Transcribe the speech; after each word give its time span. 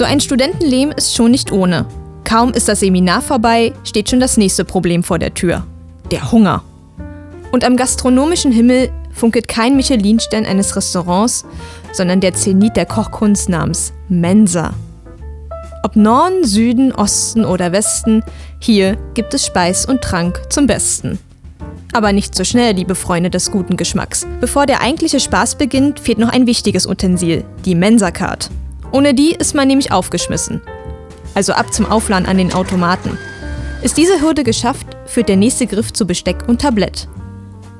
So 0.00 0.06
ein 0.06 0.20
Studentenleben 0.20 0.94
ist 0.94 1.14
schon 1.14 1.30
nicht 1.30 1.52
ohne. 1.52 1.84
Kaum 2.24 2.54
ist 2.54 2.68
das 2.68 2.80
Seminar 2.80 3.20
vorbei, 3.20 3.74
steht 3.84 4.08
schon 4.08 4.18
das 4.18 4.38
nächste 4.38 4.64
Problem 4.64 5.02
vor 5.02 5.18
der 5.18 5.34
Tür. 5.34 5.66
Der 6.10 6.32
Hunger. 6.32 6.62
Und 7.52 7.66
am 7.66 7.76
gastronomischen 7.76 8.50
Himmel 8.50 8.88
funkelt 9.12 9.46
kein 9.46 9.76
Michelin-Stern 9.76 10.46
eines 10.46 10.74
Restaurants, 10.74 11.44
sondern 11.92 12.22
der 12.22 12.32
Zenit 12.32 12.78
der 12.78 12.86
Kochkunst 12.86 13.50
namens 13.50 13.92
Mensa. 14.08 14.72
Ob 15.82 15.96
Norden, 15.96 16.44
Süden, 16.44 16.92
Osten 16.92 17.44
oder 17.44 17.70
Westen, 17.72 18.24
hier 18.58 18.96
gibt 19.12 19.34
es 19.34 19.44
Speis 19.44 19.84
und 19.84 20.00
Trank 20.00 20.40
zum 20.48 20.66
Besten. 20.66 21.18
Aber 21.92 22.14
nicht 22.14 22.34
so 22.34 22.44
schnell, 22.44 22.74
liebe 22.74 22.94
Freunde 22.94 23.28
des 23.28 23.50
guten 23.50 23.76
Geschmacks. 23.76 24.26
Bevor 24.40 24.64
der 24.64 24.80
eigentliche 24.80 25.20
Spaß 25.20 25.56
beginnt, 25.56 26.00
fehlt 26.00 26.18
noch 26.18 26.30
ein 26.30 26.46
wichtiges 26.46 26.86
Utensil, 26.86 27.44
die 27.66 27.74
Mensa-Card. 27.74 28.48
Ohne 28.92 29.14
die 29.14 29.32
ist 29.32 29.54
man 29.54 29.68
nämlich 29.68 29.92
aufgeschmissen. 29.92 30.60
Also 31.34 31.52
ab 31.52 31.72
zum 31.72 31.86
Aufladen 31.86 32.26
an 32.26 32.38
den 32.38 32.52
Automaten. 32.52 33.18
Ist 33.82 33.96
diese 33.96 34.20
Hürde 34.20 34.44
geschafft, 34.44 34.86
führt 35.06 35.28
der 35.28 35.36
nächste 35.36 35.66
Griff 35.66 35.92
zu 35.92 36.06
Besteck 36.06 36.48
und 36.48 36.60
Tablett. 36.60 37.08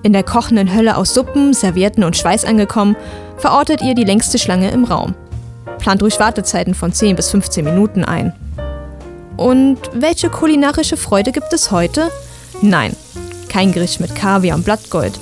In 0.03 0.13
der 0.13 0.23
kochenden 0.23 0.75
Hölle 0.75 0.97
aus 0.97 1.13
Suppen, 1.13 1.53
Servietten 1.53 2.05
und 2.05 2.17
Schweiß 2.17 2.45
angekommen, 2.45 2.97
verortet 3.37 3.83
ihr 3.83 3.95
die 3.95 4.05
längste 4.05 4.39
Schlange 4.39 4.71
im 4.71 4.85
Raum. 4.85 5.15
Plant 5.79 6.03
ruhig 6.03 6.19
Wartezeiten 6.19 6.75
von 6.75 6.93
10 6.93 7.17
bis 7.17 7.31
15 7.31 7.65
Minuten 7.65 8.05
ein. 8.05 8.33
Und 9.37 9.79
welche 9.93 10.31
kulinarische 10.31 10.97
Freude 10.97 11.33
gibt 11.33 11.53
es 11.53 11.71
heute? 11.71 12.11
Nein, 12.63 12.95
kein 13.49 13.73
Gericht 13.73 14.01
mit 14.01 14.15
Kaviar 14.15 14.57
und 14.57 14.65
Blattgold. 14.65 15.19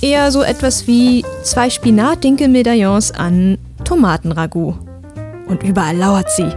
Eher 0.00 0.30
so 0.30 0.42
etwas 0.42 0.86
wie 0.86 1.24
zwei 1.42 1.70
Spinat-Dinkel-Medaillons 1.70 3.12
an 3.12 3.58
Tomatenragout. 3.84 4.85
Und 5.46 5.62
überall 5.62 5.96
lauert 5.96 6.30
sie. 6.30 6.48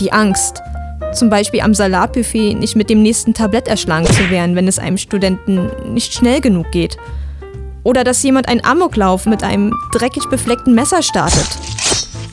Die 0.00 0.12
Angst, 0.12 0.62
zum 1.12 1.28
Beispiel 1.28 1.60
am 1.60 1.74
Salatbuffet 1.74 2.54
nicht 2.54 2.76
mit 2.76 2.88
dem 2.88 3.02
nächsten 3.02 3.34
Tablett 3.34 3.68
erschlagen 3.68 4.06
zu 4.06 4.30
werden, 4.30 4.56
wenn 4.56 4.68
es 4.68 4.78
einem 4.78 4.96
Studenten 4.96 5.70
nicht 5.92 6.14
schnell 6.14 6.40
genug 6.40 6.70
geht. 6.70 6.96
Oder 7.84 8.04
dass 8.04 8.22
jemand 8.22 8.48
einen 8.48 8.64
Amoklauf 8.64 9.26
mit 9.26 9.42
einem 9.42 9.74
dreckig 9.92 10.28
befleckten 10.28 10.74
Messer 10.74 11.02
startet. 11.02 11.48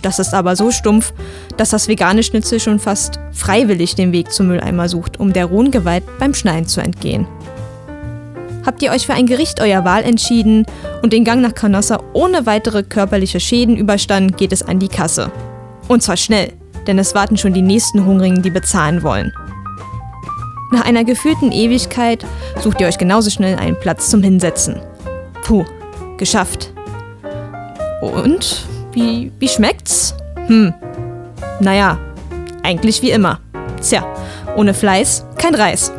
Das 0.01 0.19
ist 0.19 0.33
aber 0.33 0.55
so 0.55 0.71
stumpf, 0.71 1.13
dass 1.57 1.71
das 1.71 1.87
vegane 1.87 2.23
Schnitzel 2.23 2.59
schon 2.59 2.79
fast 2.79 3.19
freiwillig 3.33 3.95
den 3.95 4.13
Weg 4.13 4.31
zum 4.31 4.47
Mülleimer 4.47 4.87
sucht, 4.87 5.19
um 5.19 5.33
der 5.33 5.45
rohen 5.45 5.71
Gewalt 5.71 6.03
beim 6.19 6.33
Schneiden 6.33 6.67
zu 6.67 6.79
entgehen. 6.79 7.27
Habt 8.65 8.81
ihr 8.81 8.91
euch 8.91 9.05
für 9.05 9.13
ein 9.13 9.25
Gericht 9.25 9.61
eurer 9.61 9.83
Wahl 9.83 10.03
entschieden 10.03 10.65
und 11.01 11.11
den 11.11 11.25
Gang 11.25 11.41
nach 11.41 11.55
Canossa 11.55 12.01
ohne 12.13 12.45
weitere 12.45 12.83
körperliche 12.83 13.39
Schäden 13.39 13.75
überstanden, 13.75 14.35
geht 14.35 14.53
es 14.53 14.63
an 14.63 14.79
die 14.79 14.87
Kasse. 14.87 15.31
Und 15.89 16.01
zwar 16.03 16.15
schnell, 16.15 16.53
denn 16.87 16.99
es 16.99 17.13
warten 17.15 17.35
schon 17.35 17.53
die 17.53 17.63
nächsten 17.63 18.05
Hungrigen, 18.05 18.41
die 18.41 18.51
bezahlen 18.51 19.03
wollen. 19.03 19.33
Nach 20.71 20.85
einer 20.85 21.03
gefühlten 21.03 21.51
Ewigkeit 21.51 22.25
sucht 22.61 22.79
ihr 22.79 22.87
euch 22.87 22.99
genauso 22.99 23.31
schnell 23.31 23.57
einen 23.57 23.77
Platz 23.77 24.09
zum 24.09 24.21
Hinsetzen. 24.21 24.79
Puh, 25.43 25.65
geschafft. 26.17 26.71
Und? 28.01 28.67
Wie, 28.93 29.31
wie 29.39 29.47
schmeckt's? 29.47 30.13
Hm. 30.47 30.73
Naja, 31.59 31.97
eigentlich 32.63 33.01
wie 33.01 33.11
immer. 33.11 33.39
Tja, 33.81 34.05
ohne 34.55 34.75
Fleiß 34.75 35.25
kein 35.37 35.55
Reis. 35.55 35.91